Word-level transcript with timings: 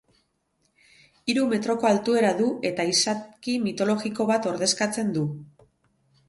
Hiru 1.33 1.43
metroko 1.51 1.89
altuera 1.89 2.31
du 2.39 2.47
eta 2.71 2.85
izaki 2.93 3.55
mitologiko 3.67 4.27
bat 4.33 4.49
ordezkatzen 4.55 5.15
du. 5.21 5.29